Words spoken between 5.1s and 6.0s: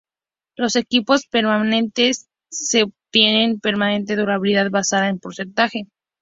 un porcentaje.